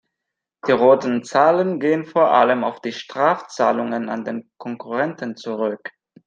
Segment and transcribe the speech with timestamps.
[0.65, 5.91] Die roten Zahlen gehen vor allem auf die Strafzahlungen an den Konkurrenten zurück.